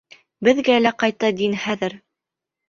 Беҙгә 0.47 0.77
лә 0.85 0.93
ҡайта 1.03 1.31
дин 1.43 1.55
хәҙер. 1.67 1.97